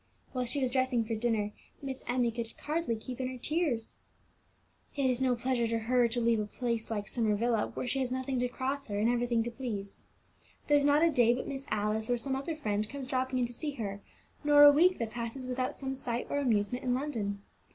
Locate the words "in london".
16.83-17.43